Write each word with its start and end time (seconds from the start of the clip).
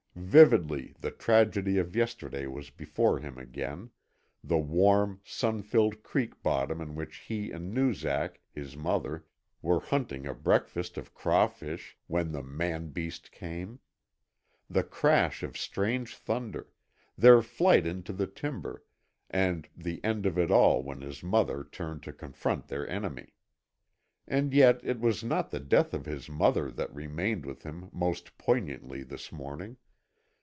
Vividly 0.13 0.93
the 0.99 1.09
tragedy 1.11 1.77
of 1.77 1.95
yesterday 1.95 2.45
was 2.45 2.69
before 2.69 3.19
him 3.19 3.37
again 3.37 3.91
the 4.43 4.57
warm, 4.57 5.21
sun 5.23 5.61
filled 5.61 6.03
creek 6.03 6.41
bottom 6.43 6.79
in 6.81 6.95
which 6.95 7.17
he 7.17 7.49
and 7.51 7.73
Noozak, 7.73 8.39
his 8.53 8.75
mother, 8.77 9.25
were 9.61 9.79
hunting 9.79 10.27
a 10.27 10.33
breakfast 10.33 10.97
of 10.97 11.13
crawfish 11.13 11.97
when 12.07 12.33
the 12.33 12.43
man 12.43 12.89
beast 12.89 13.31
came; 13.31 13.79
the 14.69 14.83
crash 14.83 15.43
of 15.43 15.57
strange 15.57 16.15
thunder, 16.17 16.67
their 17.17 17.41
flight 17.41 17.85
into 17.85 18.11
the 18.13 18.27
timber, 18.27 18.83
and 19.29 19.67
the 19.77 20.03
end 20.03 20.25
of 20.25 20.37
it 20.37 20.51
all 20.51 20.83
when 20.83 20.99
his 21.01 21.23
mother 21.23 21.63
turned 21.63 22.03
to 22.03 22.11
confront 22.13 22.67
their 22.67 22.87
enemy. 22.89 23.33
And 24.27 24.53
yet 24.53 24.79
it 24.83 24.99
was 24.99 25.23
not 25.23 25.51
the 25.51 25.59
death 25.61 25.93
of 25.93 26.05
his 26.05 26.29
mother 26.29 26.69
that 26.69 26.93
remained 26.93 27.45
with 27.45 27.63
him 27.63 27.89
most 27.93 28.37
poignantly 28.37 29.03
this 29.03 29.31
morning. 29.31 29.77